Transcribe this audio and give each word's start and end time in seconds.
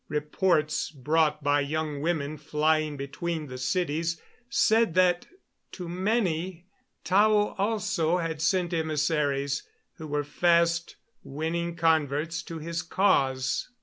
Reports 0.09 0.89
brought 0.89 1.43
by 1.43 1.59
young 1.61 2.01
women 2.01 2.35
flying 2.35 2.97
between 2.97 3.45
the 3.45 3.57
cities 3.59 4.19
said 4.49 4.95
that 4.95 5.27
to 5.73 5.87
many 5.87 6.65
Tao 7.03 7.53
also 7.59 8.17
had 8.17 8.41
sent 8.41 8.73
emissaries 8.73 9.61
who 9.97 10.07
were 10.07 10.23
fast 10.23 10.95
winning 11.21 11.75
converts 11.75 12.41
to 12.41 12.57
his 12.57 12.81
cause. 12.81 13.69